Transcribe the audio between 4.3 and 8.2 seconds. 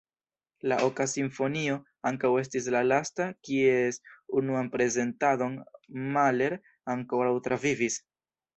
unuan prezentadon Mahler ankoraŭ travivis.